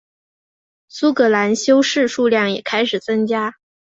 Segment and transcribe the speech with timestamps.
[0.87, 3.57] 苏格兰修士数量也开始增加。